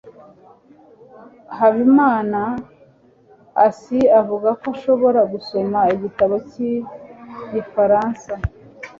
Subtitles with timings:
[1.57, 8.33] habimanaasi avuga ko ashobora gusoma igitabo cy'igifaransa